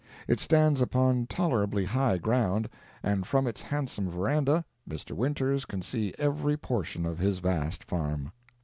It 0.27 0.39
stands 0.39 0.81
upon 0.81 1.27
tolerably 1.27 1.85
high 1.85 2.17
ground, 2.17 2.67
and 3.03 3.23
from 3.27 3.45
its 3.45 3.61
handsome 3.61 4.09
verandah, 4.09 4.65
Mr. 4.89 5.11
Winters 5.11 5.63
can 5.63 5.83
see 5.83 6.11
every 6.17 6.57
portion 6.57 7.05
of 7.05 7.19
his 7.19 7.37
vast 7.37 7.83
farm. 7.83 8.31